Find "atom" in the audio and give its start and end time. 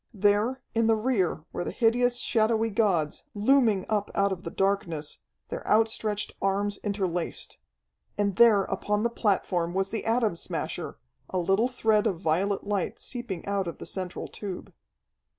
10.05-10.37